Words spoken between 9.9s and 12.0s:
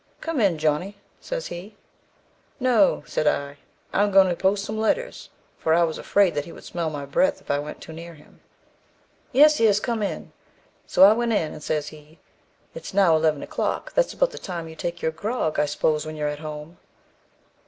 in.' So I went in, and says